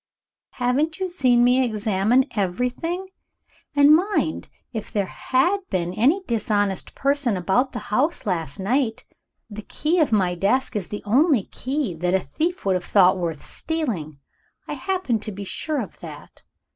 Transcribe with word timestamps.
"Haven't 0.53 0.99
you 0.99 1.07
seen 1.07 1.43
me 1.43 1.63
examine 1.63 2.25
everything? 2.35 3.09
And 3.75 3.95
mind, 3.95 4.49
if 4.73 4.91
there 4.91 5.05
had 5.05 5.59
been 5.69 5.93
any 5.93 6.23
dishonest 6.25 6.95
person 6.95 7.37
about 7.37 7.71
the 7.71 7.77
house 7.93 8.25
last 8.25 8.57
night, 8.59 9.05
the 9.47 9.61
key 9.61 9.99
of 9.99 10.11
my 10.11 10.33
desk 10.33 10.75
is 10.75 10.87
the 10.87 11.03
only 11.05 11.43
key 11.43 11.93
that 11.93 12.15
a 12.15 12.19
thief 12.19 12.65
would 12.65 12.73
have 12.73 12.83
thought 12.83 13.19
worth 13.19 13.43
stealing. 13.43 14.17
I 14.67 14.73
happen 14.73 15.19
to 15.19 15.31
be 15.31 15.43
sure 15.43 15.79
of 15.79 15.99
that. 15.99 16.41